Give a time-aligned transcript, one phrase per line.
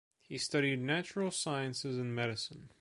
[0.23, 2.69] He studied natural sciences and medicine.